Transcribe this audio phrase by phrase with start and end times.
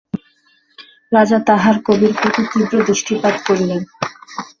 [1.11, 3.81] রাজা তাঁহার কবির প্রতি তীব্র দৃষ্টিপাত করিলেন।